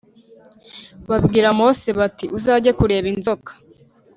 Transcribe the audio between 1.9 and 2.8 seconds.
bati uzajye